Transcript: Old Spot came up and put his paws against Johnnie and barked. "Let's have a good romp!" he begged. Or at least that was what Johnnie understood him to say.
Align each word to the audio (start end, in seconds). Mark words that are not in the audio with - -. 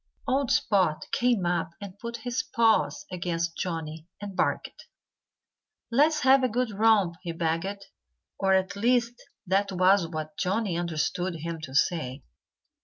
Old 0.27 0.49
Spot 0.49 1.05
came 1.11 1.45
up 1.45 1.73
and 1.79 1.95
put 1.99 2.17
his 2.25 2.41
paws 2.41 3.05
against 3.11 3.55
Johnnie 3.55 4.07
and 4.19 4.35
barked. 4.35 4.87
"Let's 5.91 6.21
have 6.21 6.43
a 6.43 6.49
good 6.49 6.71
romp!" 6.71 7.17
he 7.21 7.31
begged. 7.33 7.85
Or 8.39 8.55
at 8.55 8.75
least 8.75 9.21
that 9.45 9.71
was 9.71 10.07
what 10.07 10.35
Johnnie 10.37 10.75
understood 10.75 11.35
him 11.41 11.61
to 11.61 11.75
say. 11.75 12.23